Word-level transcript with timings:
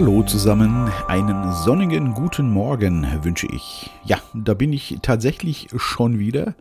Hallo 0.00 0.22
zusammen, 0.22 0.90
einen 1.08 1.52
sonnigen 1.52 2.14
guten 2.14 2.50
Morgen 2.50 3.06
wünsche 3.22 3.46
ich. 3.52 3.90
Ja, 4.02 4.18
da 4.32 4.54
bin 4.54 4.72
ich 4.72 4.96
tatsächlich 5.02 5.68
schon 5.76 6.18
wieder. 6.18 6.54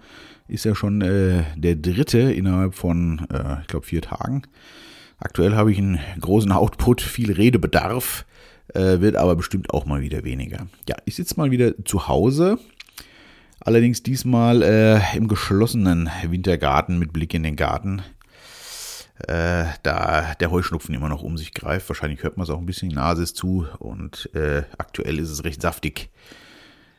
Ist 0.50 0.66
ja 0.66 0.76
schon 0.76 1.00
äh, 1.00 1.44
der 1.56 1.78
dritte 1.78 2.20
innerhalb 2.20 2.76
von, 2.76 3.26
äh, 3.32 3.62
ich 3.62 3.68
glaube, 3.68 3.86
vier 3.86 4.02
Tagen. 4.02 4.42
Aktuell 5.20 5.56
habe 5.56 5.72
ich 5.72 5.78
einen 5.78 6.00
großen 6.20 6.52
Output, 6.52 7.00
viel 7.00 7.32
Redebedarf, 7.32 8.26
äh, 8.74 9.00
wird 9.00 9.16
aber 9.16 9.38
bestimmt 9.38 9.74
auch 9.74 9.86
mal 9.86 10.02
wieder 10.02 10.26
weniger. 10.26 10.68
Ja, 10.90 10.98
ich 11.06 11.16
sitze 11.16 11.36
mal 11.38 11.50
wieder 11.50 11.72
zu 11.86 12.10
Hause. 12.10 12.60
Allerdings 13.62 14.04
diesmal 14.04 14.64
äh, 14.64 15.16
im 15.16 15.30
geschlossenen 15.30 16.10
Wintergarten 16.28 17.00
mit 17.00 17.14
Blick 17.14 17.34
in 17.34 17.44
den 17.44 17.56
Garten 17.56 18.02
äh, 19.28 19.66
da 19.84 20.34
der 20.40 20.52
Heuschnupfen 20.52 20.96
immer 20.96 21.10
noch 21.10 21.24
um 21.24 21.38
sich 21.38 21.54
greift. 21.54 21.90
Wahrscheinlich 21.90 22.24
hört 22.24 22.38
man 22.38 22.44
es 22.46 22.50
auch 22.50 22.60
ein 22.60 22.66
bisschen, 22.66 22.90
die 22.90 22.96
Nase 22.96 23.24
ist 23.24 23.36
zu 23.36 23.68
und 23.80 24.30
äh, 24.34 24.64
aktuell 24.78 25.20
ist 25.20 25.30
es 25.30 25.44
recht 25.44 25.62
saftig. 25.62 26.10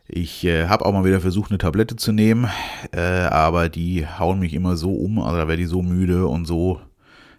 Ich 0.07 0.45
äh, 0.45 0.67
habe 0.67 0.85
auch 0.85 0.93
mal 0.93 1.05
wieder 1.05 1.21
versucht, 1.21 1.51
eine 1.51 1.59
Tablette 1.59 1.95
zu 1.97 2.11
nehmen, 2.11 2.49
äh, 2.91 3.01
aber 3.01 3.69
die 3.69 4.07
hauen 4.07 4.41
mich 4.41 4.55
immer 4.55 4.77
so 4.77 4.93
um, 4.93 5.21
also 5.21 5.37
da 5.37 5.47
werde 5.47 5.63
ich 5.63 5.69
so 5.69 5.83
müde 5.83 6.27
und 6.27 6.47
so 6.47 6.81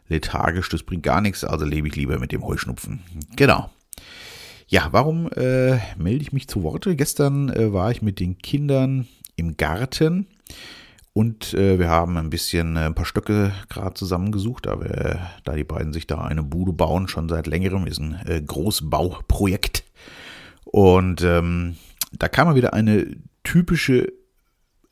lethargisch, 0.07 0.69
das 0.69 0.83
bringt 0.83 1.03
gar 1.03 1.21
nichts, 1.21 1.43
also 1.43 1.65
lebe 1.65 1.87
ich 1.87 1.95
lieber 1.95 2.19
mit 2.19 2.31
dem 2.31 2.45
Heuschnupfen. 2.45 3.01
Genau. 3.35 3.69
Ja, 4.67 4.87
warum 4.91 5.29
äh, 5.33 5.79
melde 5.97 6.21
ich 6.21 6.31
mich 6.31 6.47
zu 6.47 6.63
Worte? 6.63 6.95
Gestern 6.95 7.49
äh, 7.49 7.73
war 7.73 7.91
ich 7.91 8.01
mit 8.01 8.21
den 8.21 8.37
Kindern 8.37 9.05
im 9.35 9.57
Garten 9.57 10.27
und 11.13 11.53
äh, 11.53 11.77
wir 11.77 11.89
haben 11.89 12.17
ein 12.17 12.29
bisschen 12.29 12.77
äh, 12.77 12.85
ein 12.85 12.95
paar 12.95 13.05
Stöcke 13.05 13.51
gerade 13.69 13.95
zusammengesucht, 13.95 14.65
da, 14.65 14.79
wir, 14.79 15.19
da 15.43 15.55
die 15.55 15.65
beiden 15.65 15.91
sich 15.91 16.07
da 16.07 16.21
eine 16.21 16.43
Bude 16.43 16.71
bauen, 16.71 17.07
schon 17.07 17.27
seit 17.27 17.47
längerem, 17.47 17.85
ist 17.85 17.99
ein 17.99 18.19
äh, 18.25 18.41
Großbauprojekt. 18.41 19.83
Und 20.63 21.21
ähm, 21.21 21.75
da 22.13 22.29
kam 22.29 22.47
mal 22.47 22.55
wieder 22.55 22.73
eine 22.73 23.07
typische 23.43 24.13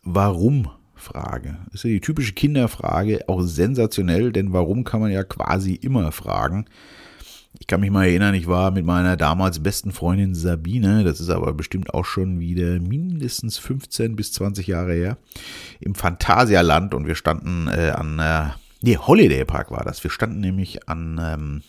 Warum-Frage. 0.04 1.58
Ist 1.72 1.86
ja 1.86 1.90
die 1.90 2.02
typische 2.02 2.34
Kinderfrage, 2.34 3.30
auch 3.30 3.42
sensationell, 3.42 4.34
denn 4.34 4.52
warum 4.52 4.84
kann 4.84 5.00
man 5.00 5.12
ja 5.12 5.24
quasi 5.24 5.76
immer 5.76 6.12
fragen. 6.12 6.66
Ich 7.58 7.66
kann 7.66 7.82
mich 7.82 7.90
mal 7.90 8.06
erinnern, 8.06 8.36
ich 8.36 8.48
war 8.48 8.70
mit 8.70 8.86
meiner 8.86 9.18
damals 9.18 9.64
besten 9.64 9.92
Freundin 9.92 10.36
Sabine, 10.36 11.04
das 11.04 11.20
ist 11.20 11.30
aber 11.30 11.54
bestimmt 11.54 11.94
auch 11.94 12.06
schon 12.06 12.40
wieder 12.40 12.80
mindestens 12.80 13.58
15 13.58 14.16
bis 14.16 14.34
20 14.34 14.68
Jahre 14.68 14.94
her, 14.94 15.18
im 15.80 15.96
Phantasialand 15.96 16.94
und 16.94 17.08
wir 17.08 17.16
standen 17.16 17.68
äh, 17.68 17.92
an, 17.96 18.20
äh, 18.20 18.50
nee, 18.82 18.98
Holiday 18.98 19.46
Park 19.46 19.72
war 19.72 19.84
das. 19.84 20.04
Wir 20.04 20.12
standen 20.12 20.42
nämlich 20.42 20.88
an 20.88 21.20
ähm, 21.22 21.64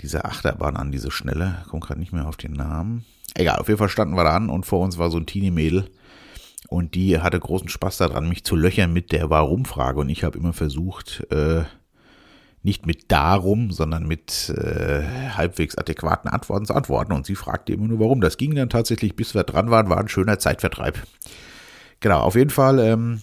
dieser 0.00 0.24
Achterbahn 0.24 0.76
an, 0.76 0.92
diese 0.92 1.10
Schnelle, 1.10 1.64
komme 1.68 1.80
gerade 1.80 2.00
nicht 2.00 2.12
mehr 2.12 2.28
auf 2.28 2.36
den 2.36 2.52
Namen. 2.52 3.04
Egal, 3.34 3.58
auf 3.58 3.68
jeden 3.68 3.78
Fall 3.78 3.88
standen 3.88 4.14
wir 4.14 4.24
da 4.24 4.36
an 4.36 4.50
und 4.50 4.66
vor 4.66 4.80
uns 4.80 4.98
war 4.98 5.10
so 5.10 5.18
ein 5.18 5.26
Teenie-Mädel 5.26 5.90
und 6.68 6.94
die 6.94 7.18
hatte 7.18 7.40
großen 7.40 7.68
Spaß 7.68 7.98
daran, 7.98 8.28
mich 8.28 8.44
zu 8.44 8.54
löchern 8.54 8.92
mit 8.92 9.10
der 9.10 9.30
Warum-Frage 9.30 10.00
und 10.00 10.08
ich 10.08 10.22
habe 10.22 10.38
immer 10.38 10.52
versucht, 10.52 11.26
äh, 11.30 11.64
nicht 12.62 12.86
mit 12.86 13.10
darum, 13.10 13.70
sondern 13.70 14.06
mit 14.06 14.50
äh, 14.50 15.02
halbwegs 15.34 15.78
adäquaten 15.78 16.30
Antworten 16.30 16.66
zu 16.66 16.74
antworten. 16.74 17.12
Und 17.12 17.26
sie 17.26 17.34
fragte 17.34 17.72
immer 17.72 17.88
nur, 17.88 18.00
warum. 18.00 18.20
Das 18.20 18.36
ging 18.36 18.54
dann 18.54 18.68
tatsächlich, 18.68 19.16
bis 19.16 19.34
wir 19.34 19.44
dran 19.44 19.70
waren, 19.70 19.88
war 19.88 19.98
ein 19.98 20.08
schöner 20.08 20.38
Zeitvertreib. 20.38 20.98
Genau, 22.00 22.20
auf 22.20 22.34
jeden 22.34 22.50
Fall, 22.50 22.78
ähm, 22.80 23.22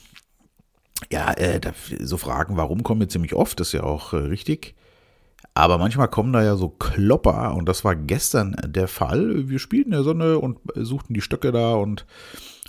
ja, 1.11 1.33
äh, 1.33 1.59
so 1.99 2.17
Fragen, 2.17 2.57
warum 2.57 2.83
kommen 2.83 2.99
mir 2.99 3.07
ziemlich 3.07 3.35
oft, 3.35 3.59
das 3.59 3.67
ist 3.67 3.73
ja 3.73 3.83
auch 3.83 4.13
äh, 4.13 4.17
richtig. 4.17 4.75
Aber 5.53 5.77
manchmal 5.77 6.07
kommen 6.07 6.33
da 6.33 6.43
ja 6.43 6.55
so 6.55 6.69
Klopper 6.69 7.55
und 7.55 7.67
das 7.67 7.83
war 7.83 7.95
gestern 7.95 8.55
der 8.63 8.87
Fall. 8.87 9.49
Wir 9.49 9.57
spielten 9.57 9.91
in 9.91 9.97
der 9.97 10.03
Sonne 10.03 10.37
und 10.37 10.59
suchten 10.75 11.15
die 11.15 11.21
Stöcke 11.21 11.51
da 11.51 11.73
und 11.73 12.05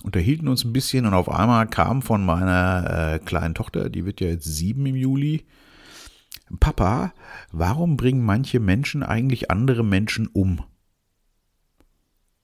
unterhielten 0.03 0.49
uns 0.49 0.65
ein 0.65 0.73
bisschen 0.73 1.05
und 1.05 1.13
auf 1.13 1.29
einmal 1.29 1.67
kam 1.67 2.01
von 2.03 2.25
meiner 2.25 3.15
äh, 3.15 3.19
kleinen 3.19 3.55
Tochter, 3.55 3.91
die 3.91 4.07
wird 4.07 4.21
ja 4.21 4.29
jetzt 4.29 4.45
sieben 4.45 4.87
im 4.87 4.97
Juli, 4.97 5.45
Papa, 6.61 7.13
warum 7.53 7.97
bringen 7.97 8.25
manche 8.25 8.61
Menschen 8.61 9.03
eigentlich 9.03 9.51
andere 9.51 9.85
Menschen 9.85 10.27
um? 10.27 10.63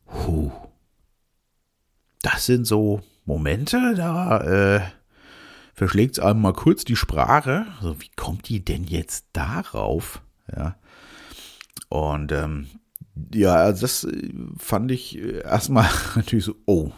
Puh. 0.07 0.53
Das 2.23 2.47
sind 2.47 2.67
so 2.67 3.03
Momente, 3.25 3.95
da 3.97 4.41
äh, 4.41 4.81
verschlägt 5.75 6.19
es 6.19 6.25
einem 6.25 6.41
mal 6.41 6.53
kurz 6.53 6.85
die 6.85 6.97
Sprache. 6.97 7.67
Also, 7.77 8.01
wie 8.01 8.11
kommt 8.17 8.49
die 8.49 8.65
denn 8.65 8.85
jetzt 8.85 9.27
darauf? 9.33 10.23
Ja. 10.55 10.77
Und 11.89 12.33
ähm, 12.33 12.67
ja, 13.33 13.55
also 13.55 13.83
das 13.83 14.05
äh, 14.05 14.33
fand 14.59 14.91
ich 14.91 15.19
äh, 15.19 15.43
erstmal 15.43 15.89
natürlich 16.17 16.45
so, 16.45 16.57
oh, 16.67 16.93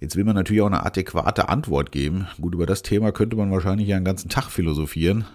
Jetzt 0.00 0.16
will 0.16 0.24
man 0.24 0.34
natürlich 0.34 0.62
auch 0.62 0.66
eine 0.66 0.84
adäquate 0.86 1.50
Antwort 1.50 1.92
geben. 1.92 2.26
Gut, 2.40 2.54
über 2.54 2.64
das 2.64 2.80
Thema 2.80 3.12
könnte 3.12 3.36
man 3.36 3.50
wahrscheinlich 3.50 3.86
ja 3.86 3.96
einen 3.96 4.04
ganzen 4.06 4.30
Tag 4.30 4.50
philosophieren. 4.50 5.26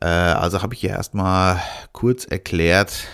Äh, 0.00 0.06
also 0.06 0.62
habe 0.62 0.74
ich 0.74 0.82
ja 0.82 0.90
erstmal 0.90 1.60
kurz 1.92 2.24
erklärt, 2.24 3.06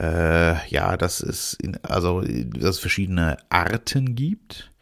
äh, 0.00 0.68
ja, 0.68 0.96
dass 0.96 1.20
es 1.20 1.54
in, 1.54 1.76
also 1.84 2.20
dass 2.20 2.76
es 2.76 2.78
verschiedene 2.78 3.36
Arten 3.48 4.14
gibt. 4.14 4.72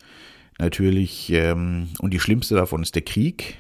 Natürlich, 0.59 1.31
ähm, 1.31 1.89
und 1.99 2.13
die 2.13 2.21
schlimmste 2.21 2.55
davon 2.55 2.83
ist 2.83 2.95
der 2.95 3.03
Krieg. 3.03 3.59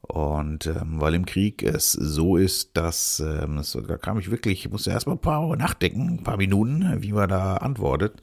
Und 0.00 0.66
ähm, 0.66 1.00
weil 1.00 1.14
im 1.14 1.24
Krieg 1.24 1.62
es 1.62 1.92
so 1.92 2.36
ist, 2.36 2.76
dass 2.76 3.20
ähm, 3.20 3.56
das, 3.56 3.76
da 3.86 3.96
kam 3.96 4.18
ich 4.18 4.30
wirklich, 4.30 4.66
ich 4.66 4.70
musste 4.70 4.90
erstmal 4.90 5.16
ein 5.16 5.20
paar 5.20 5.56
nachdenken, 5.56 6.18
ein 6.18 6.22
paar 6.22 6.36
Minuten, 6.36 7.02
wie 7.02 7.12
man 7.12 7.28
da 7.28 7.56
antwortet. 7.56 8.20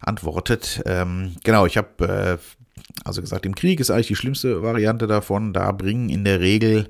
Antwortet. 0.00 0.82
Ähm, 0.86 1.34
genau, 1.44 1.66
ich 1.66 1.76
habe 1.76 2.38
äh, 2.38 2.38
also 3.04 3.20
gesagt, 3.20 3.46
im 3.46 3.54
Krieg 3.54 3.80
ist 3.80 3.90
eigentlich 3.90 4.08
die 4.08 4.16
schlimmste 4.16 4.62
Variante 4.62 5.06
davon. 5.06 5.52
Da 5.52 5.72
bringen 5.72 6.08
in 6.08 6.24
der 6.24 6.40
Regel 6.40 6.88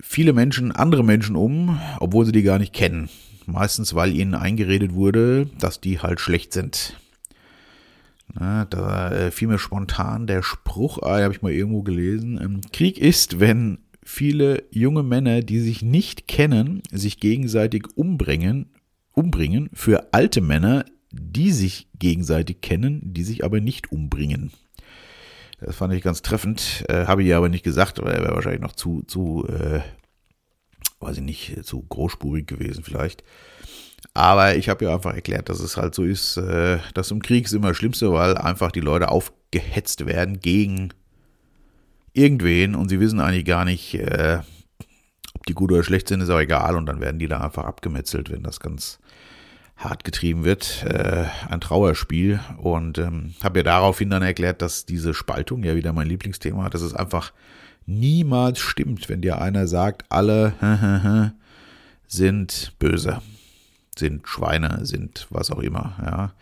viele 0.00 0.32
Menschen 0.32 0.72
andere 0.72 1.04
Menschen 1.04 1.36
um, 1.36 1.80
obwohl 1.98 2.26
sie 2.26 2.32
die 2.32 2.42
gar 2.42 2.58
nicht 2.58 2.72
kennen. 2.72 3.08
Meistens, 3.46 3.94
weil 3.94 4.14
ihnen 4.14 4.34
eingeredet 4.34 4.94
wurde, 4.94 5.48
dass 5.58 5.80
die 5.80 6.00
halt 6.00 6.20
schlecht 6.20 6.52
sind. 6.52 6.96
Na, 8.32 8.64
da 8.64 9.10
äh, 9.10 9.30
fiel 9.30 9.48
mir 9.48 9.58
spontan 9.58 10.26
der 10.26 10.42
Spruch, 10.42 10.98
ah, 11.02 11.20
habe 11.20 11.34
ich 11.34 11.42
mal 11.42 11.52
irgendwo 11.52 11.82
gelesen. 11.82 12.40
Ähm, 12.40 12.60
Krieg 12.72 12.98
ist, 12.98 13.40
wenn 13.40 13.78
viele 14.04 14.64
junge 14.70 15.02
Männer, 15.02 15.40
die 15.40 15.60
sich 15.60 15.82
nicht 15.82 16.28
kennen, 16.28 16.82
sich 16.92 17.18
gegenseitig 17.18 17.86
umbringen, 17.96 18.70
umbringen 19.12 19.68
für 19.72 20.12
alte 20.12 20.40
Männer, 20.40 20.84
die 21.10 21.52
sich 21.52 21.88
gegenseitig 21.98 22.60
kennen, 22.60 23.00
die 23.02 23.24
sich 23.24 23.44
aber 23.44 23.60
nicht 23.60 23.92
umbringen. 23.92 24.52
Das 25.60 25.76
fand 25.76 25.92
ich 25.92 26.02
ganz 26.02 26.22
treffend, 26.22 26.84
äh, 26.88 27.06
habe 27.06 27.22
ich 27.22 27.34
aber 27.34 27.48
nicht 27.48 27.64
gesagt, 27.64 28.02
weil 28.02 28.12
er 28.12 28.22
wäre 28.22 28.34
wahrscheinlich 28.34 28.62
noch 28.62 28.72
zu, 28.72 29.02
zu, 29.06 29.46
äh, 29.46 29.80
weiß 31.00 31.18
ich 31.18 31.22
nicht, 31.22 31.64
zu 31.64 31.82
großspurig 31.82 32.46
gewesen 32.46 32.82
vielleicht. 32.82 33.22
Aber 34.14 34.56
ich 34.56 34.68
habe 34.68 34.84
ja 34.84 34.94
einfach 34.94 35.14
erklärt, 35.14 35.48
dass 35.48 35.60
es 35.60 35.76
halt 35.76 35.94
so 35.94 36.04
ist, 36.04 36.36
äh, 36.38 36.78
dass 36.94 37.10
im 37.10 37.22
Krieg 37.22 37.44
ist 37.44 37.52
immer 37.52 37.68
das 37.68 37.76
Schlimmste, 37.76 38.10
weil 38.12 38.36
einfach 38.38 38.72
die 38.72 38.80
Leute 38.80 39.08
aufgehetzt 39.08 40.06
werden 40.06 40.40
gegen 40.40 40.94
irgendwen 42.12 42.74
und 42.74 42.88
sie 42.88 42.98
wissen 42.98 43.20
eigentlich 43.20 43.44
gar 43.44 43.64
nicht, 43.64 43.94
äh, 43.94 44.40
ob 45.34 45.46
die 45.46 45.54
gut 45.54 45.70
oder 45.70 45.84
schlecht 45.84 46.08
sind, 46.08 46.22
ist 46.22 46.30
auch 46.30 46.40
egal 46.40 46.76
und 46.76 46.86
dann 46.86 47.00
werden 47.00 47.18
die 47.18 47.28
da 47.28 47.40
einfach 47.40 47.64
abgemetzelt, 47.64 48.30
wenn 48.30 48.42
das 48.42 48.60
ganz 48.60 48.98
hart 49.80 50.04
getrieben 50.04 50.44
wird, 50.44 50.84
äh, 50.84 51.24
ein 51.48 51.60
Trauerspiel. 51.60 52.40
Und 52.58 52.98
ähm, 52.98 53.34
habe 53.42 53.60
ja 53.60 53.62
daraufhin 53.62 54.10
dann 54.10 54.22
erklärt, 54.22 54.62
dass 54.62 54.84
diese 54.86 55.14
Spaltung, 55.14 55.64
ja 55.64 55.74
wieder 55.74 55.92
mein 55.92 56.06
Lieblingsthema, 56.06 56.68
dass 56.68 56.82
es 56.82 56.94
einfach 56.94 57.32
niemals 57.86 58.60
stimmt, 58.60 59.08
wenn 59.08 59.22
dir 59.22 59.40
einer 59.40 59.66
sagt, 59.66 60.04
alle 60.10 60.52
sind 62.06 62.72
böse, 62.78 63.20
sind 63.98 64.28
Schweine, 64.28 64.84
sind 64.84 65.26
was 65.30 65.50
auch 65.50 65.60
immer, 65.60 65.96
ja. 66.04 66.32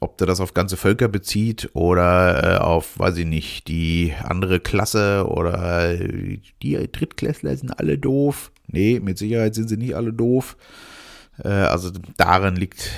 Ob 0.00 0.16
der 0.16 0.26
das 0.26 0.40
auf 0.40 0.54
ganze 0.54 0.78
Völker 0.78 1.06
bezieht 1.08 1.68
oder 1.74 2.54
äh, 2.54 2.58
auf, 2.58 2.98
weiß 2.98 3.18
ich 3.18 3.26
nicht, 3.26 3.68
die 3.68 4.14
andere 4.22 4.58
Klasse 4.58 5.26
oder 5.28 5.94
die 5.94 6.90
Drittklässler 6.90 7.54
sind 7.54 7.78
alle 7.78 7.98
doof. 7.98 8.52
Nee, 8.68 9.00
mit 9.00 9.18
Sicherheit 9.18 9.54
sind 9.54 9.68
sie 9.68 9.76
nicht 9.76 9.94
alle 9.94 10.14
doof. 10.14 10.56
Äh, 11.38 11.48
also 11.48 11.90
darin 12.16 12.56
liegt 12.56 12.90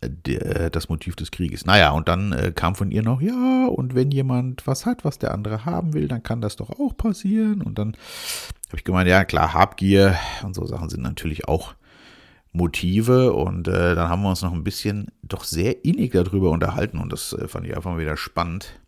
äh, 0.00 0.70
das 0.70 0.88
Motiv 0.88 1.16
des 1.16 1.30
Krieges. 1.30 1.66
Naja, 1.66 1.90
und 1.90 2.08
dann 2.08 2.32
äh, 2.32 2.52
kam 2.54 2.74
von 2.74 2.90
ihr 2.90 3.02
noch, 3.02 3.20
ja, 3.20 3.66
und 3.66 3.94
wenn 3.94 4.10
jemand 4.10 4.66
was 4.66 4.86
hat, 4.86 5.04
was 5.04 5.18
der 5.18 5.32
andere 5.32 5.64
haben 5.64 5.92
will, 5.92 6.08
dann 6.08 6.22
kann 6.22 6.40
das 6.40 6.56
doch 6.56 6.70
auch 6.78 6.96
passieren. 6.96 7.62
Und 7.62 7.78
dann 7.78 7.96
habe 8.68 8.76
ich 8.76 8.84
gemeint, 8.84 9.08
ja, 9.08 9.24
klar, 9.24 9.54
Habgier 9.54 10.16
und 10.44 10.54
so 10.54 10.66
Sachen 10.66 10.88
sind 10.88 11.02
natürlich 11.02 11.48
auch 11.48 11.74
Motive. 12.52 13.32
Und 13.32 13.66
äh, 13.66 13.94
dann 13.94 14.08
haben 14.08 14.22
wir 14.22 14.30
uns 14.30 14.42
noch 14.42 14.52
ein 14.52 14.64
bisschen 14.64 15.08
doch 15.22 15.44
sehr 15.44 15.84
innig 15.84 16.12
darüber 16.12 16.50
unterhalten. 16.50 16.98
Und 16.98 17.12
das 17.12 17.32
äh, 17.32 17.48
fand 17.48 17.66
ich 17.66 17.74
einfach 17.74 17.90
mal 17.90 18.00
wieder 18.00 18.16
spannend. 18.16 18.78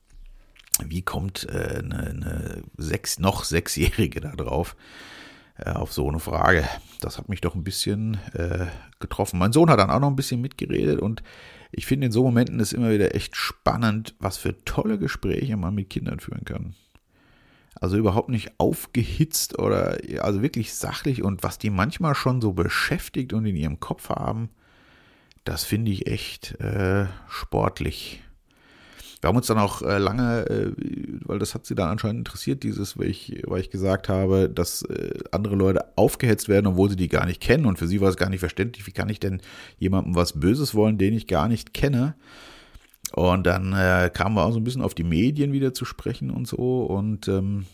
Wie 0.85 1.03
kommt 1.03 1.47
äh, 1.49 1.81
eine, 1.83 1.99
eine 1.99 2.63
sechs, 2.77 3.19
noch 3.19 3.45
Sechsjährige 3.45 4.21
da 4.21 4.33
drauf? 4.37 4.77
Äh, 5.65 5.71
auf 5.71 5.93
so 5.93 6.09
eine 6.09 6.21
Frage. 6.21 6.69
Das 7.01 7.19
hat 7.19 7.29
mich 7.29 7.41
doch 7.41 7.55
ein 7.55 7.65
bisschen 7.65 8.19
äh, 8.35 8.67
getroffen. 8.99 9.39
Mein 9.39 9.53
Sohn 9.53 9.71
hat 9.71 9.79
dann 9.79 9.91
auch 9.91 10.01
noch 10.01 10.09
ein 10.09 10.17
bisschen 10.17 10.41
mitgeredet 10.41 11.01
und 11.01 11.23
ich 11.73 11.87
finde 11.87 12.07
in 12.07 12.13
so 12.13 12.23
Momenten 12.25 12.59
ist 12.61 12.73
immer 12.73 12.91
wieder 12.91 13.15
echt 13.15 13.37
spannend, 13.37 14.15
was 14.19 14.37
für 14.37 14.65
tolle 14.65 14.99
Gespräche 14.99 15.57
man 15.57 15.75
mit 15.75 15.91
Kindern 15.91 16.21
führen 16.21 16.45
kann. 16.45 16.75
Also 17.81 17.97
überhaupt 17.97 18.29
nicht 18.29 18.59
aufgehitzt 18.59 19.59
oder 19.59 19.99
also 20.21 20.43
wirklich 20.43 20.75
sachlich 20.75 21.23
und 21.23 21.43
was 21.43 21.59
die 21.59 21.71
manchmal 21.71 22.15
schon 22.15 22.41
so 22.41 22.53
beschäftigt 22.53 23.33
und 23.33 23.47
in 23.47 23.57
ihrem 23.57 23.81
Kopf 23.81 24.11
haben, 24.11 24.51
das 25.45 25.65
finde 25.65 25.91
ich 25.91 26.07
echt 26.07 26.61
äh, 26.61 27.07
sportlich. 27.29 28.23
Wir 29.21 29.29
haben 29.29 29.37
uns 29.37 29.49
dann 29.49 29.59
auch 29.59 29.83
äh, 29.83 29.99
lange, 29.99 30.49
äh, 30.49 30.73
weil 31.25 31.39
das 31.39 31.55
hat 31.55 31.67
sie 31.67 31.75
dann 31.75 31.91
anscheinend 31.91 32.21
interessiert, 32.21 32.63
dieses, 32.63 32.99
weil 32.99 33.09
ich, 33.09 33.43
weil 33.47 33.61
ich 33.61 33.71
gesagt 33.71 34.09
habe, 34.09 34.49
dass 34.49 34.83
äh, 34.83 35.19
andere 35.31 35.57
Leute 35.57 35.85
aufgehetzt 35.97 36.49
werden, 36.49 36.67
obwohl 36.67 36.89
sie 36.89 36.97
die 36.97 37.09
gar 37.09 37.27
nicht 37.27 37.41
kennen. 37.41 37.67
Und 37.67 37.79
für 37.79 37.87
sie 37.87 38.01
war 38.01 38.09
es 38.09 38.17
gar 38.17 38.31
nicht 38.31 38.41
verständlich, 38.41 38.87
wie 38.87 38.93
kann 38.93 39.11
ich 39.11 39.21
denn 39.21 39.43
jemandem 39.79 40.15
was 40.15 40.41
Böses 40.41 40.75
wollen, 40.75 40.97
den 40.97 41.15
ich 41.15 41.27
gar 41.27 41.49
nicht 41.49 41.75
kenne. 41.75 42.15
Und 43.13 43.47
dann 43.47 43.73
äh, 43.75 44.11
kamen 44.13 44.37
wir 44.37 44.45
auch 44.45 44.53
so 44.53 44.61
ein 44.61 44.65
bisschen 44.65 44.83
auf 44.83 44.95
die 44.95 45.05
Medien 45.05 45.53
wieder 45.53 45.75
zu 45.75 45.85
sprechen 45.85 46.31
und 46.31 46.49
so. 46.49 46.85
Und 46.85 47.29
ähm, 47.29 47.67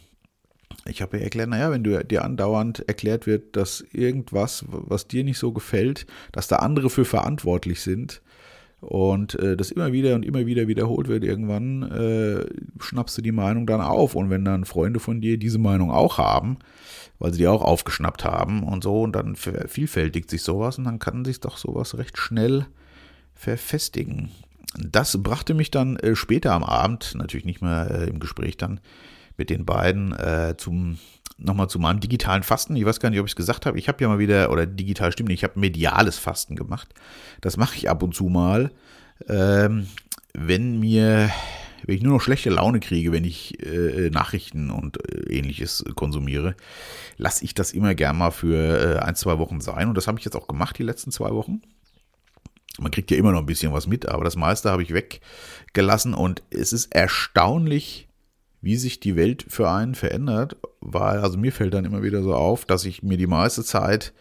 ich 0.84 1.02
habe 1.02 1.18
ihr 1.18 1.24
erklärt, 1.24 1.50
naja, 1.50 1.70
wenn 1.70 1.84
du 1.84 2.04
dir 2.04 2.24
andauernd 2.24 2.88
erklärt 2.88 3.26
wird, 3.26 3.54
dass 3.54 3.84
irgendwas, 3.92 4.64
was 4.68 5.06
dir 5.06 5.22
nicht 5.22 5.38
so 5.38 5.52
gefällt, 5.52 6.06
dass 6.32 6.48
da 6.48 6.56
andere 6.56 6.90
für 6.90 7.04
verantwortlich 7.04 7.82
sind, 7.82 8.20
und 8.86 9.34
äh, 9.40 9.56
das 9.56 9.72
immer 9.72 9.92
wieder 9.92 10.14
und 10.14 10.24
immer 10.24 10.46
wieder 10.46 10.68
wiederholt 10.68 11.08
wird, 11.08 11.24
irgendwann 11.24 11.82
äh, 11.90 12.46
schnappst 12.80 13.18
du 13.18 13.22
die 13.22 13.32
Meinung 13.32 13.66
dann 13.66 13.80
auf. 13.80 14.14
Und 14.14 14.30
wenn 14.30 14.44
dann 14.44 14.64
Freunde 14.64 15.00
von 15.00 15.20
dir 15.20 15.38
diese 15.38 15.58
Meinung 15.58 15.90
auch 15.90 16.18
haben, 16.18 16.58
weil 17.18 17.32
sie 17.32 17.38
die 17.38 17.48
auch 17.48 17.62
aufgeschnappt 17.62 18.24
haben 18.24 18.62
und 18.62 18.84
so, 18.84 19.02
und 19.02 19.16
dann 19.16 19.34
vervielfältigt 19.34 20.30
sich 20.30 20.42
sowas 20.42 20.78
und 20.78 20.84
dann 20.84 21.00
kann 21.00 21.24
sich 21.24 21.40
doch 21.40 21.56
sowas 21.56 21.98
recht 21.98 22.16
schnell 22.16 22.66
verfestigen. 23.34 24.30
Das 24.78 25.20
brachte 25.20 25.54
mich 25.54 25.72
dann 25.72 25.96
äh, 25.96 26.14
später 26.14 26.52
am 26.52 26.62
Abend, 26.62 27.14
natürlich 27.16 27.46
nicht 27.46 27.62
mehr 27.62 27.90
äh, 27.90 28.08
im 28.08 28.20
Gespräch 28.20 28.56
dann 28.56 28.78
mit 29.36 29.50
den 29.50 29.64
beiden, 29.64 30.12
äh, 30.12 30.54
zum 30.56 30.98
nochmal 31.38 31.68
zu 31.68 31.78
meinem 31.78 32.00
digitalen 32.00 32.42
Fasten. 32.42 32.76
Ich 32.76 32.84
weiß 32.84 33.00
gar 33.00 33.10
nicht, 33.10 33.20
ob 33.20 33.26
ich 33.26 33.32
es 33.32 33.36
gesagt 33.36 33.66
habe. 33.66 33.78
Ich 33.78 33.88
habe 33.88 34.02
ja 34.02 34.08
mal 34.08 34.18
wieder, 34.18 34.50
oder 34.50 34.66
digital 34.66 35.12
stimmt 35.12 35.28
nicht, 35.28 35.40
ich 35.40 35.44
habe 35.44 35.60
mediales 35.60 36.18
Fasten 36.18 36.56
gemacht. 36.56 36.94
Das 37.40 37.56
mache 37.56 37.76
ich 37.76 37.90
ab 37.90 38.02
und 38.02 38.14
zu 38.14 38.24
mal. 38.24 38.70
Ähm, 39.28 39.86
wenn 40.32 40.80
mir, 40.80 41.30
wenn 41.84 41.96
ich 41.96 42.02
nur 42.02 42.14
noch 42.14 42.20
schlechte 42.20 42.50
Laune 42.50 42.80
kriege, 42.80 43.12
wenn 43.12 43.24
ich 43.24 43.62
äh, 43.64 44.10
Nachrichten 44.10 44.70
und 44.70 44.98
äh, 45.10 45.34
ähnliches 45.34 45.84
konsumiere, 45.94 46.54
lasse 47.16 47.44
ich 47.44 47.54
das 47.54 47.72
immer 47.72 47.94
gern 47.94 48.16
mal 48.16 48.30
für 48.30 48.96
äh, 48.96 48.98
ein, 49.00 49.14
zwei 49.14 49.38
Wochen 49.38 49.60
sein. 49.60 49.88
Und 49.88 49.96
das 49.96 50.06
habe 50.06 50.18
ich 50.18 50.24
jetzt 50.24 50.36
auch 50.36 50.48
gemacht, 50.48 50.78
die 50.78 50.84
letzten 50.84 51.10
zwei 51.10 51.30
Wochen. 51.30 51.60
Man 52.78 52.90
kriegt 52.90 53.10
ja 53.10 53.16
immer 53.16 53.32
noch 53.32 53.40
ein 53.40 53.46
bisschen 53.46 53.72
was 53.72 53.86
mit, 53.86 54.06
aber 54.06 54.24
das 54.24 54.36
meiste 54.36 54.70
habe 54.70 54.82
ich 54.82 54.92
weggelassen 54.92 56.12
und 56.12 56.42
es 56.50 56.74
ist 56.74 56.94
erstaunlich, 56.94 58.05
wie 58.60 58.76
sich 58.76 59.00
die 59.00 59.16
Welt 59.16 59.44
für 59.48 59.70
einen 59.70 59.94
verändert, 59.94 60.56
weil, 60.80 61.18
also 61.18 61.38
mir 61.38 61.52
fällt 61.52 61.74
dann 61.74 61.84
immer 61.84 62.02
wieder 62.02 62.22
so 62.22 62.34
auf, 62.34 62.64
dass 62.64 62.84
ich 62.84 63.02
mir 63.02 63.16
die 63.16 63.26
meiste 63.26 63.64
Zeit, 63.64 64.12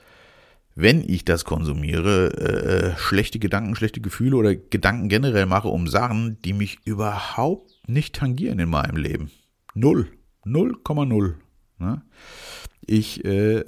wenn 0.76 1.08
ich 1.08 1.24
das 1.24 1.46
konsumiere, 1.46 2.34
äh, 2.38 2.90
äh 2.90 2.98
schlechte 2.98 3.40
Gedanken, 3.40 3.76
schlechte 3.76 4.02
Gefühle 4.02 4.36
oder 4.36 4.56
Gedanken 4.56 5.08
generell 5.08 5.46
mache 5.46 5.70
um 5.70 5.88
Sachen, 5.88 6.38
die 6.44 6.54
mich 6.54 6.80
überhaupt 6.84 7.72
nicht 7.88 8.16
tangieren 8.16 8.60
in 8.60 8.70
meinem 8.70 8.98
Leben. 8.98 9.32
Null. 9.74 10.08
0,0. 10.46 11.34
Ne? 11.80 12.02
Ich 12.86 13.26
äh, 13.26 13.64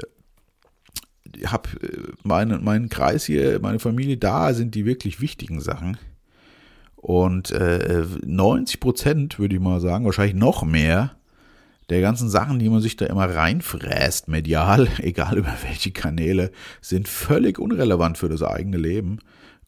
habe 1.46 1.69
äh, 1.81 2.12
meine, 2.24 2.60
meinen 2.60 2.90
Kreis 2.90 3.25
hier, 3.25 3.60
meine 3.60 3.80
Familie, 3.80 4.18
da 4.18 4.54
sind 4.54 4.75
die 4.75 4.86
wirklich 4.86 5.22
wichtigen 5.22 5.60
Sachen. 5.60 5.98
Und 7.07 7.51
äh, 7.51 8.04
90 8.25 8.81
Prozent, 8.81 9.39
würde 9.39 9.56
ich 9.56 9.62
mal 9.62 9.80
sagen, 9.80 10.04
wahrscheinlich 10.04 10.36
noch 10.36 10.65
mehr, 10.65 11.15
der 11.88 12.01
ganzen 12.01 12.27
Sachen, 12.27 12.59
die 12.59 12.68
man 12.68 12.81
sich 12.81 12.98
da 12.98 13.06
immer 13.06 13.33
reinfräst, 13.33 14.27
medial, 14.27 14.89
egal 14.98 15.38
über 15.38 15.54
welche 15.65 15.92
Kanäle, 15.92 16.51
sind 16.81 17.07
völlig 17.07 17.59
unrelevant 17.59 18.18
für 18.18 18.27
das 18.27 18.44
eigene 18.44 18.75
Leben, 18.75 19.19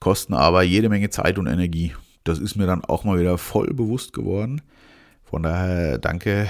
kosten 0.02 0.34
aber 0.34 0.64
jede 0.64 0.90
Menge 0.90 1.12
Zeit 1.12 1.40
und 1.40 1.48
Energie. 1.48 1.94
Das 2.26 2.40
ist 2.40 2.58
mir 2.58 2.68
dann 2.68 2.84
auch 2.84 3.06
mal 3.06 3.18
wieder 3.18 3.38
voll 3.38 3.68
bewusst 3.68 4.12
geworden. 4.12 4.62
Von 5.24 5.44
daher 5.44 5.98
danke, 5.98 6.50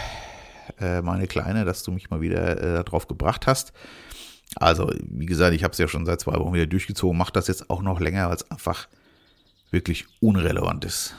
äh, 0.82 1.04
meine 1.04 1.28
Kleine, 1.28 1.66
dass 1.66 1.84
du 1.84 1.92
mich 1.92 2.10
mal 2.10 2.22
wieder 2.22 2.80
äh, 2.80 2.84
darauf 2.84 3.08
gebracht 3.08 3.46
hast. 3.46 3.74
Also, 4.56 4.92
wie 5.04 5.28
gesagt, 5.28 5.54
ich 5.54 5.64
habe 5.64 5.74
es 5.74 5.78
ja 5.78 5.88
schon 5.88 6.08
seit 6.08 6.20
zwei 6.20 6.34
Wochen 6.34 6.56
wieder 6.56 6.66
durchgezogen, 6.66 7.16
mache 7.16 7.34
das 7.34 7.48
jetzt 7.48 7.70
auch 7.70 7.84
noch 7.84 8.00
länger, 8.00 8.28
weil 8.30 8.38
es 8.38 8.50
einfach 8.50 8.88
wirklich 9.72 10.06
unrelevant 10.20 10.86
ist. 10.86 11.16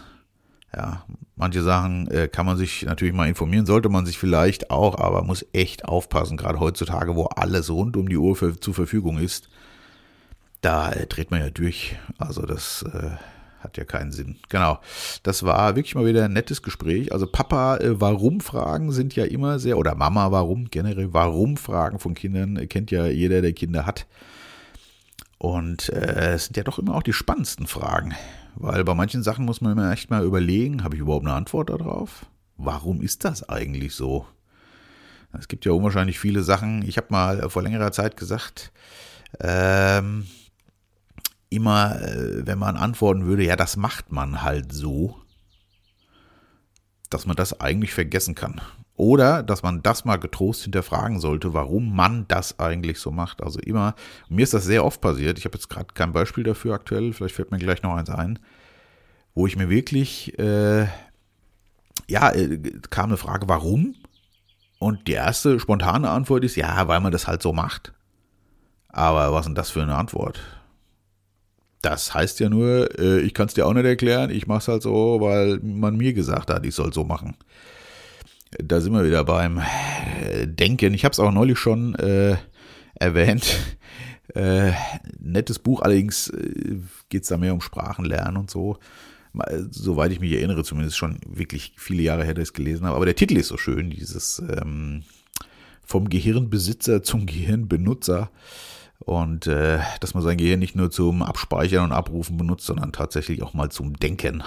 Ja, 0.75 1.05
manche 1.35 1.63
Sachen 1.63 2.09
äh, 2.11 2.29
kann 2.29 2.47
man 2.47 2.57
sich 2.57 2.85
natürlich 2.85 3.15
mal 3.15 3.29
informieren, 3.29 3.67
sollte 3.67 3.89
man 3.89 4.07
sich 4.07 4.19
vielleicht 4.19 4.71
auch, 4.71 4.99
aber 4.99 5.25
muss 5.25 5.45
echt 5.53 5.85
aufpassen, 5.85 6.37
gerade 6.37 6.61
heutzutage, 6.61 7.17
wo 7.17 7.25
alles 7.25 7.71
rund 7.71 7.97
um 7.97 8.09
die 8.09 8.17
Uhr 8.17 8.37
für, 8.37 8.59
zur 8.59 8.75
Verfügung 8.75 9.19
ist. 9.19 9.49
Da 10.61 10.93
äh, 10.93 11.07
dreht 11.07 11.31
man 11.33 11.41
ja 11.41 11.51
durch. 11.51 11.97
Also 12.19 12.43
das 12.43 12.85
äh, 12.93 13.11
hat 13.61 13.77
ja 13.77 13.85
keinen 13.85 14.13
Sinn. 14.13 14.37
Genau. 14.49 14.79
Das 15.23 15.43
war 15.43 15.77
wirklich 15.77 15.95
mal 15.95 16.07
wieder 16.07 16.25
ein 16.25 16.33
nettes 16.33 16.63
Gespräch. 16.63 17.13
Also 17.13 17.27
Papa, 17.27 17.79
äh, 17.79 18.01
warum 18.01 18.41
Fragen 18.41 18.93
sind 18.93 19.17
ja 19.17 19.25
immer 19.25 19.59
sehr, 19.59 19.77
oder 19.77 19.95
Mama, 19.95 20.31
warum 20.31 20.71
generell, 20.71 21.13
warum 21.13 21.57
Fragen 21.57 21.99
von 21.99 22.15
Kindern, 22.15 22.57
äh, 22.57 22.67
kennt 22.67 22.91
ja 22.91 23.07
jeder, 23.07 23.43
der 23.43 23.53
Kinder 23.53 23.87
hat. 23.87 24.07
Und 25.39 25.89
äh, 25.89 26.35
es 26.35 26.47
sind 26.47 26.57
ja 26.57 26.65
doch 26.65 26.79
immer 26.79 26.95
auch 26.95 27.03
die 27.03 27.13
spannendsten 27.13 27.67
Fragen. 27.67 28.15
Weil 28.57 28.85
bei 28.85 28.95
manchen 28.95 29.23
Sachen 29.23 29.45
muss 29.45 29.61
man 29.61 29.73
immer 29.73 29.93
echt 29.93 30.11
mal 30.11 30.25
überlegen, 30.25 30.85
habe 30.85 30.95
ich 30.95 31.01
überhaupt 31.01 31.25
eine 31.25 31.35
Antwort 31.35 31.71
darauf? 31.71 32.27
Warum 32.57 33.01
ist 33.01 33.25
das 33.25 33.49
eigentlich 33.49 33.95
so? 33.95 34.27
Es 35.33 35.49
gibt 35.49 35.65
ja 35.65 35.73
unwahrscheinlich 35.73 36.19
viele 36.19 36.43
Sachen. 36.43 36.83
Ich 36.83 36.97
habe 36.97 37.07
mal 37.11 37.49
vor 37.51 37.63
längerer 37.63 37.93
Zeit 37.93 38.17
gesagt, 38.17 38.73
ähm, 39.39 40.27
immer, 41.49 42.01
äh, 42.03 42.47
wenn 42.47 42.59
man 42.59 42.77
antworten 42.77 43.27
würde, 43.27 43.45
ja, 43.45 43.57
das 43.57 43.77
macht 43.77 44.13
man 44.13 44.43
halt 44.43 44.73
so, 44.73 45.17
dass 47.11 47.27
man 47.27 47.37
das 47.37 47.61
eigentlich 47.61 47.93
vergessen 47.93 48.35
kann. 48.35 48.61
Oder 49.01 49.43
dass 49.43 49.63
man 49.63 49.83
das 49.83 50.05
mal 50.05 50.19
getrost 50.19 50.65
hinterfragen 50.65 51.21
sollte, 51.21 51.55
warum 51.55 51.97
man 51.97 52.27
das 52.29 52.59
eigentlich 52.59 52.99
so 52.99 53.11
macht. 53.11 53.43
Also 53.43 53.59
immer, 53.59 53.95
mir 54.29 54.43
ist 54.43 54.53
das 54.53 54.65
sehr 54.65 54.85
oft 54.85 55.01
passiert, 55.01 55.39
ich 55.39 55.47
habe 55.47 55.57
jetzt 55.57 55.71
gerade 55.71 55.87
kein 55.95 56.13
Beispiel 56.13 56.45
dafür 56.45 56.75
aktuell, 56.75 57.15
vielleicht 57.15 57.35
fällt 57.35 57.51
mir 57.51 57.57
gleich 57.57 57.83
noch 57.83 57.97
eins 57.97 58.11
ein, 58.11 58.39
wo 59.35 59.47
ich 59.47 59.57
mir 59.57 59.71
wirklich, 59.71 60.39
äh, 60.39 60.83
ja, 62.09 62.31
äh, 62.31 62.59
kam 62.91 63.09
eine 63.09 63.17
Frage, 63.17 63.49
warum? 63.49 63.95
Und 64.79 65.09
die 65.09 65.13
erste 65.13 65.59
spontane 65.59 66.11
Antwort 66.11 66.45
ist, 66.45 66.57
ja, 66.57 66.87
weil 66.87 67.01
man 67.01 67.11
das 67.11 67.27
halt 67.27 67.41
so 67.41 67.55
macht. 67.55 67.95
Aber 68.91 69.33
was 69.33 69.41
ist 69.41 69.47
denn 69.47 69.55
das 69.55 69.71
für 69.71 69.83
eine 69.83 69.97
Antwort? 69.97 70.43
Das 71.81 72.13
heißt 72.13 72.39
ja 72.41 72.51
nur, 72.51 72.99
äh, 72.99 73.21
ich 73.21 73.33
kann 73.33 73.47
es 73.47 73.55
dir 73.55 73.67
auch 73.67 73.73
nicht 73.73 73.87
erklären, 73.87 74.29
ich 74.29 74.47
mache 74.47 74.59
es 74.59 74.69
halt 74.69 74.83
so, 74.83 75.23
weil 75.23 75.59
man 75.63 75.97
mir 75.97 76.13
gesagt 76.13 76.51
hat, 76.51 76.67
ich 76.67 76.75
soll 76.75 76.93
so 76.93 77.05
machen 77.05 77.35
da 78.59 78.81
sind 78.81 78.93
wir 78.93 79.05
wieder 79.05 79.25
beim 79.25 79.59
äh, 79.59 80.47
Denken. 80.47 80.95
Ich 80.95 81.05
habe 81.05 81.13
es 81.13 81.21
auch 81.21 81.33
neulich 81.33 81.59
schon 81.59 81.95
äh, 81.97 82.37
erwähnt. 82.95 83.59
Äh, 84.33 84.75
nettes 85.19 85.59
Buch, 85.59 85.83
allerdings 85.83 86.29
äh, 86.29 86.77
geht 87.09 87.25
es 87.25 87.31
da 87.31 87.37
mehr 87.37 87.53
um 87.53 87.61
Sprachenlernen 87.61 88.37
und 88.37 88.49
so. 88.49 88.79
Soweit 89.73 90.13
ich 90.13 90.21
mich 90.21 90.33
erinnere, 90.33 90.63
zumindest 90.63 90.97
schon 90.97 91.19
wirklich 91.27 91.73
viele 91.77 92.05
Jahre 92.05 92.23
her, 92.23 92.35
dass 92.35 92.43
ich 92.43 92.49
es 92.51 92.53
gelesen 92.53 92.87
habe. 92.87 92.95
Aber 92.95 93.07
der 93.07 93.17
Titel 93.17 93.37
ist 93.37 93.49
so 93.49 93.57
schön, 93.57 93.91
dieses 93.91 94.39
ähm, 94.39 95.03
vom 95.83 96.09
Gehirnbesitzer 96.09 97.03
zum 97.03 97.27
Gehirnbenutzer. 97.27 98.31
Und 99.01 99.49
äh, 99.49 99.81
dass 99.99 100.15
man 100.15 100.23
sein 100.23 100.37
Gehirn 100.37 100.61
nicht 100.61 100.77
nur 100.77 100.93
zum 100.93 101.25
Abspeichern 101.25 101.87
und 101.87 101.93
Abrufen 101.93 102.37
benutzt, 102.37 102.67
sondern 102.67 102.93
tatsächlich 102.93 103.43
auch 103.43 103.53
mal 103.53 103.71
zum 103.71 103.95
Denken 103.95 104.45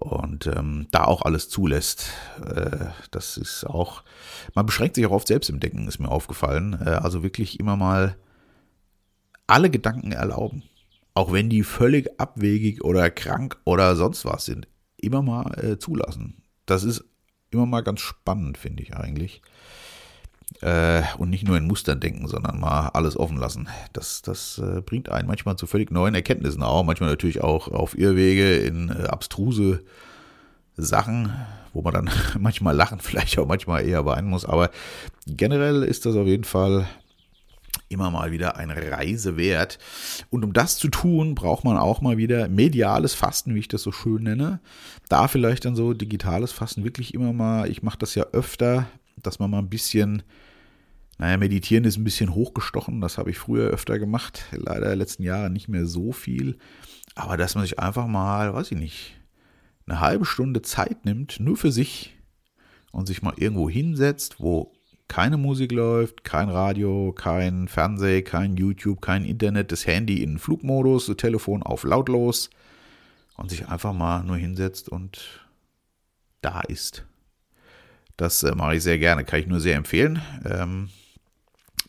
und 0.00 0.46
ähm, 0.46 0.86
da 0.90 1.04
auch 1.04 1.22
alles 1.22 1.48
zulässt. 1.48 2.10
Äh, 2.44 2.86
das 3.10 3.36
ist 3.36 3.64
auch, 3.64 4.02
man 4.54 4.66
beschränkt 4.66 4.96
sich 4.96 5.06
auch 5.06 5.12
oft 5.12 5.28
selbst 5.28 5.50
im 5.50 5.60
Denken, 5.60 5.86
ist 5.86 5.98
mir 5.98 6.10
aufgefallen. 6.10 6.78
Äh, 6.84 6.90
also 6.90 7.22
wirklich 7.22 7.60
immer 7.60 7.76
mal 7.76 8.16
alle 9.46 9.70
Gedanken 9.70 10.12
erlauben. 10.12 10.62
Auch 11.14 11.32
wenn 11.32 11.50
die 11.50 11.64
völlig 11.64 12.18
abwegig 12.18 12.82
oder 12.82 13.10
krank 13.10 13.58
oder 13.64 13.96
sonst 13.96 14.24
was 14.24 14.44
sind. 14.44 14.68
Immer 14.96 15.22
mal 15.22 15.52
äh, 15.62 15.78
zulassen. 15.78 16.42
Das 16.66 16.84
ist 16.84 17.04
immer 17.50 17.66
mal 17.66 17.82
ganz 17.82 18.00
spannend, 18.00 18.58
finde 18.58 18.82
ich 18.82 18.96
eigentlich. 18.96 19.42
Äh, 20.62 21.02
und 21.16 21.30
nicht 21.30 21.46
nur 21.46 21.56
in 21.56 21.66
Mustern 21.66 22.00
denken, 22.00 22.26
sondern 22.26 22.60
mal 22.60 22.88
alles 22.88 23.16
offen 23.16 23.38
lassen. 23.38 23.68
Das, 23.92 24.20
das 24.20 24.58
äh, 24.58 24.82
bringt 24.82 25.08
einen 25.08 25.28
manchmal 25.28 25.56
zu 25.56 25.66
völlig 25.66 25.90
neuen 25.90 26.14
Erkenntnissen 26.14 26.62
auch, 26.62 26.84
manchmal 26.84 27.10
natürlich 27.10 27.40
auch 27.40 27.68
auf 27.68 27.96
Irrwege 27.96 28.56
in 28.56 28.90
äh, 28.90 29.04
abstruse 29.04 29.82
Sachen, 30.76 31.32
wo 31.72 31.82
man 31.82 31.94
dann 31.94 32.10
manchmal 32.38 32.74
lachen, 32.74 33.00
vielleicht 33.00 33.38
auch 33.38 33.46
manchmal 33.46 33.86
eher 33.86 34.04
weinen 34.04 34.28
muss. 34.28 34.44
Aber 34.44 34.70
generell 35.26 35.82
ist 35.82 36.04
das 36.04 36.16
auf 36.16 36.26
jeden 36.26 36.44
Fall 36.44 36.86
immer 37.88 38.10
mal 38.10 38.30
wieder 38.30 38.56
eine 38.56 38.90
Reise 38.90 39.36
wert. 39.36 39.78
Und 40.30 40.44
um 40.44 40.52
das 40.52 40.76
zu 40.78 40.88
tun, 40.88 41.34
braucht 41.34 41.64
man 41.64 41.76
auch 41.76 42.00
mal 42.00 42.16
wieder 42.16 42.48
mediales 42.48 43.14
Fasten, 43.14 43.54
wie 43.54 43.60
ich 43.60 43.68
das 43.68 43.82
so 43.82 43.92
schön 43.92 44.22
nenne. 44.22 44.60
Da 45.08 45.26
vielleicht 45.26 45.64
dann 45.64 45.74
so 45.74 45.92
digitales 45.92 46.52
Fasten 46.52 46.84
wirklich 46.84 47.14
immer 47.14 47.32
mal, 47.32 47.68
ich 47.68 47.82
mache 47.82 47.98
das 47.98 48.14
ja 48.14 48.26
öfter, 48.32 48.86
dass 49.22 49.38
man 49.38 49.50
mal 49.50 49.58
ein 49.58 49.70
bisschen, 49.70 50.22
naja, 51.18 51.36
meditieren 51.36 51.84
ist 51.84 51.96
ein 51.96 52.04
bisschen 52.04 52.34
hochgestochen, 52.34 53.00
das 53.00 53.18
habe 53.18 53.30
ich 53.30 53.38
früher 53.38 53.68
öfter 53.68 53.98
gemacht, 53.98 54.44
leider 54.52 54.94
letzten 54.96 55.22
Jahre 55.22 55.50
nicht 55.50 55.68
mehr 55.68 55.86
so 55.86 56.12
viel. 56.12 56.58
Aber 57.14 57.36
dass 57.36 57.54
man 57.54 57.64
sich 57.64 57.78
einfach 57.78 58.06
mal, 58.06 58.54
weiß 58.54 58.72
ich 58.72 58.78
nicht, 58.78 59.16
eine 59.86 60.00
halbe 60.00 60.24
Stunde 60.24 60.62
Zeit 60.62 61.04
nimmt, 61.04 61.40
nur 61.40 61.56
für 61.56 61.72
sich 61.72 62.16
und 62.92 63.06
sich 63.06 63.22
mal 63.22 63.34
irgendwo 63.36 63.68
hinsetzt, 63.68 64.36
wo 64.38 64.72
keine 65.08 65.36
Musik 65.36 65.72
läuft, 65.72 66.22
kein 66.22 66.48
Radio, 66.48 67.12
kein 67.12 67.66
Fernseh, 67.66 68.22
kein 68.22 68.56
YouTube, 68.56 69.02
kein 69.02 69.24
Internet, 69.24 69.72
das 69.72 69.86
Handy 69.86 70.22
in 70.22 70.38
Flugmodus, 70.38 71.06
das 71.06 71.16
Telefon 71.16 71.64
auf 71.64 71.82
lautlos 71.82 72.48
und 73.36 73.50
sich 73.50 73.68
einfach 73.68 73.92
mal 73.92 74.22
nur 74.22 74.36
hinsetzt 74.36 74.88
und 74.88 75.48
da 76.42 76.60
ist. 76.60 77.04
Das 78.20 78.42
äh, 78.42 78.54
mache 78.54 78.76
ich 78.76 78.82
sehr 78.82 78.98
gerne, 78.98 79.24
kann 79.24 79.40
ich 79.40 79.46
nur 79.46 79.60
sehr 79.60 79.76
empfehlen. 79.76 80.20
Ähm, 80.44 80.90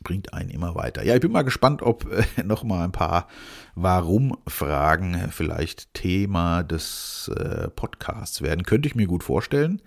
bringt 0.03 0.33
einen 0.33 0.49
immer 0.49 0.75
weiter. 0.75 1.03
Ja, 1.03 1.15
ich 1.15 1.21
bin 1.21 1.31
mal 1.31 1.43
gespannt, 1.43 1.81
ob 1.81 2.11
äh, 2.11 2.23
noch 2.43 2.63
mal 2.63 2.83
ein 2.83 2.91
paar 2.91 3.27
Warum-Fragen 3.75 5.29
vielleicht 5.31 5.93
Thema 5.93 6.63
des 6.63 7.31
äh, 7.35 7.69
Podcasts 7.69 8.41
werden. 8.41 8.63
Könnte 8.63 8.87
ich 8.87 8.95
mir 8.95 9.07
gut 9.07 9.23
vorstellen 9.23 9.81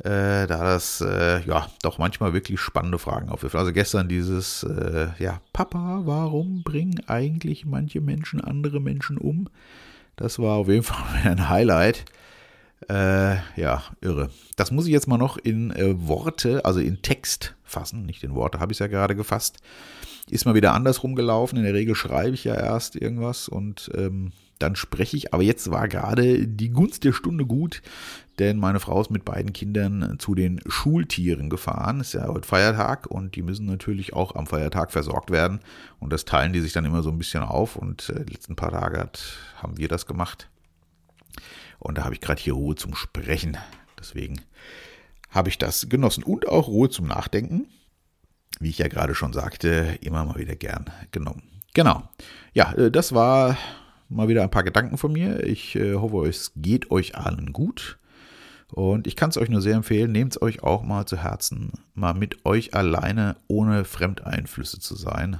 äh, 0.00 0.46
da 0.46 0.64
das 0.64 1.00
äh, 1.00 1.40
ja 1.46 1.68
doch 1.82 1.98
manchmal 1.98 2.32
wirklich 2.32 2.60
spannende 2.60 2.98
Fragen 2.98 3.28
aufwirft. 3.28 3.54
Also 3.54 3.72
gestern 3.72 4.08
dieses, 4.08 4.64
äh, 4.64 5.08
ja, 5.18 5.40
Papa, 5.52 6.02
warum 6.04 6.62
bringen 6.62 7.00
eigentlich 7.06 7.64
manche 7.64 8.00
Menschen 8.00 8.40
andere 8.40 8.80
Menschen 8.80 9.18
um? 9.18 9.48
Das 10.16 10.38
war 10.38 10.56
auf 10.56 10.68
jeden 10.68 10.82
Fall 10.82 11.30
ein 11.30 11.48
Highlight. 11.48 12.04
Äh, 12.88 13.36
ja, 13.56 13.82
irre. 14.00 14.30
Das 14.56 14.70
muss 14.70 14.86
ich 14.86 14.92
jetzt 14.92 15.08
mal 15.08 15.18
noch 15.18 15.36
in 15.36 15.70
äh, 15.70 15.94
Worte, 16.06 16.64
also 16.64 16.80
in 16.80 17.02
Text 17.02 17.54
fassen. 17.62 18.04
Nicht 18.06 18.22
in 18.24 18.34
Worte, 18.34 18.60
habe 18.60 18.72
ich 18.72 18.76
es 18.76 18.80
ja 18.80 18.86
gerade 18.86 19.16
gefasst. 19.16 19.58
Ist 20.30 20.46
mal 20.46 20.54
wieder 20.54 20.72
andersrum 20.74 21.14
gelaufen. 21.14 21.56
In 21.56 21.64
der 21.64 21.74
Regel 21.74 21.94
schreibe 21.94 22.34
ich 22.34 22.44
ja 22.44 22.54
erst 22.54 22.96
irgendwas 22.96 23.48
und 23.48 23.90
ähm, 23.94 24.32
dann 24.58 24.76
spreche 24.76 25.16
ich. 25.16 25.34
Aber 25.34 25.42
jetzt 25.42 25.70
war 25.70 25.88
gerade 25.88 26.46
die 26.46 26.70
Gunst 26.70 27.04
der 27.04 27.12
Stunde 27.12 27.44
gut, 27.44 27.82
denn 28.38 28.58
meine 28.58 28.80
Frau 28.80 29.00
ist 29.00 29.10
mit 29.10 29.24
beiden 29.24 29.52
Kindern 29.52 30.16
zu 30.18 30.34
den 30.34 30.60
Schultieren 30.66 31.50
gefahren. 31.50 32.00
Ist 32.00 32.14
ja 32.14 32.26
heute 32.26 32.48
Feiertag 32.48 33.06
und 33.06 33.36
die 33.36 33.42
müssen 33.42 33.66
natürlich 33.66 34.14
auch 34.14 34.34
am 34.34 34.46
Feiertag 34.46 34.92
versorgt 34.92 35.30
werden. 35.30 35.60
Und 36.00 36.12
das 36.12 36.24
teilen 36.24 36.52
die 36.52 36.60
sich 36.60 36.72
dann 36.72 36.84
immer 36.84 37.02
so 37.02 37.10
ein 37.10 37.18
bisschen 37.18 37.42
auf. 37.42 37.76
Und 37.76 38.08
äh, 38.10 38.24
die 38.24 38.32
letzten 38.32 38.56
paar 38.56 38.70
Tage 38.70 38.98
hat, 38.98 39.36
haben 39.56 39.76
wir 39.76 39.88
das 39.88 40.06
gemacht. 40.06 40.48
Und 41.78 41.98
da 41.98 42.04
habe 42.04 42.14
ich 42.14 42.20
gerade 42.20 42.40
hier 42.40 42.54
Ruhe 42.54 42.74
zum 42.74 42.94
Sprechen. 42.94 43.56
Deswegen 43.98 44.40
habe 45.30 45.48
ich 45.48 45.58
das 45.58 45.88
genossen. 45.88 46.22
Und 46.22 46.48
auch 46.48 46.68
Ruhe 46.68 46.90
zum 46.90 47.06
Nachdenken. 47.06 47.66
Wie 48.60 48.70
ich 48.70 48.78
ja 48.78 48.88
gerade 48.88 49.14
schon 49.14 49.32
sagte, 49.32 49.98
immer 50.00 50.24
mal 50.24 50.38
wieder 50.38 50.54
gern 50.54 50.90
genommen. 51.10 51.42
Genau. 51.74 52.08
Ja, 52.52 52.72
äh, 52.74 52.90
das 52.90 53.12
war 53.12 53.58
mal 54.08 54.28
wieder 54.28 54.42
ein 54.42 54.50
paar 54.50 54.62
Gedanken 54.62 54.96
von 54.96 55.12
mir. 55.12 55.44
Ich 55.44 55.74
äh, 55.74 55.94
hoffe, 55.94 56.28
es 56.28 56.52
geht 56.56 56.90
euch 56.90 57.16
allen 57.16 57.52
gut. 57.52 57.98
Und 58.70 59.06
ich 59.06 59.16
kann 59.16 59.30
es 59.30 59.36
euch 59.36 59.48
nur 59.48 59.60
sehr 59.60 59.76
empfehlen, 59.76 60.10
nehmt 60.10 60.32
es 60.32 60.42
euch 60.42 60.62
auch 60.62 60.82
mal 60.82 61.06
zu 61.06 61.16
Herzen, 61.16 61.72
mal 61.94 62.14
mit 62.14 62.44
euch 62.44 62.74
alleine 62.74 63.36
ohne 63.46 63.84
Fremdeinflüsse 63.84 64.80
zu 64.80 64.96
sein. 64.96 65.38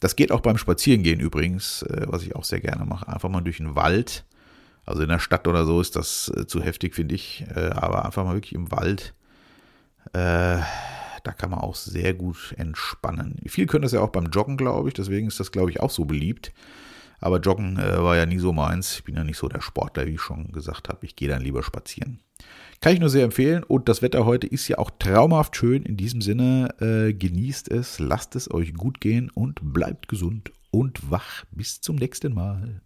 Das 0.00 0.16
geht 0.16 0.32
auch 0.32 0.40
beim 0.40 0.58
Spazierengehen 0.58 1.20
übrigens, 1.20 1.82
äh, 1.82 2.06
was 2.08 2.22
ich 2.22 2.34
auch 2.34 2.44
sehr 2.44 2.60
gerne 2.60 2.84
mache. 2.84 3.08
Einfach 3.08 3.28
mal 3.28 3.42
durch 3.42 3.58
den 3.58 3.76
Wald. 3.76 4.24
Also 4.84 5.02
in 5.02 5.08
der 5.08 5.18
Stadt 5.18 5.46
oder 5.46 5.64
so 5.64 5.80
ist 5.80 5.96
das 5.96 6.32
äh, 6.36 6.46
zu 6.46 6.62
heftig, 6.62 6.94
finde 6.94 7.14
ich. 7.14 7.44
Äh, 7.54 7.70
aber 7.70 8.04
einfach 8.04 8.24
mal 8.24 8.34
wirklich 8.34 8.54
im 8.54 8.70
Wald. 8.70 9.14
Da 10.12 11.32
kann 11.32 11.50
man 11.50 11.60
auch 11.60 11.74
sehr 11.74 12.14
gut 12.14 12.54
entspannen. 12.56 13.36
Viele 13.46 13.66
können 13.66 13.82
das 13.82 13.92
ja 13.92 14.00
auch 14.00 14.08
beim 14.08 14.30
Joggen, 14.30 14.56
glaube 14.56 14.88
ich. 14.88 14.94
Deswegen 14.94 15.28
ist 15.28 15.38
das, 15.38 15.52
glaube 15.52 15.70
ich, 15.70 15.78
auch 15.78 15.90
so 15.90 16.06
beliebt. 16.06 16.52
Aber 17.20 17.38
Joggen 17.38 17.78
äh, 17.78 18.02
war 18.02 18.16
ja 18.16 18.26
nie 18.26 18.38
so 18.38 18.52
meins. 18.52 18.94
Ich 18.96 19.04
bin 19.04 19.16
ja 19.16 19.24
nicht 19.24 19.36
so 19.36 19.48
der 19.48 19.60
Sportler, 19.60 20.06
wie 20.06 20.14
ich 20.14 20.20
schon 20.20 20.52
gesagt 20.52 20.88
habe. 20.88 21.04
Ich 21.04 21.16
gehe 21.16 21.28
dann 21.28 21.42
lieber 21.42 21.62
spazieren. 21.62 22.20
Kann 22.80 22.94
ich 22.94 23.00
nur 23.00 23.10
sehr 23.10 23.24
empfehlen. 23.24 23.62
Und 23.62 23.88
das 23.88 24.00
Wetter 24.00 24.24
heute 24.24 24.46
ist 24.46 24.66
ja 24.68 24.78
auch 24.78 24.90
traumhaft 24.98 25.54
schön. 25.56 25.82
In 25.82 25.98
diesem 25.98 26.22
Sinne, 26.22 26.74
äh, 26.80 27.12
genießt 27.12 27.70
es, 27.70 27.98
lasst 27.98 28.36
es 28.36 28.50
euch 28.50 28.72
gut 28.72 29.00
gehen 29.00 29.30
und 29.30 29.60
bleibt 29.62 30.08
gesund 30.08 30.50
und 30.70 31.10
wach. 31.10 31.44
Bis 31.50 31.82
zum 31.82 31.96
nächsten 31.96 32.32
Mal. 32.32 32.80